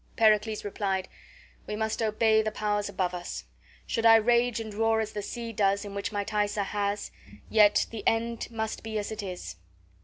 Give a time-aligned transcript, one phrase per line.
[0.15, 1.07] Pericles replied:
[1.67, 3.43] "We must obey the powers above us.
[3.85, 7.11] Should I rage and roar as the sea does in which my Thaisa has,
[7.51, 9.57] yet the end must be as it is.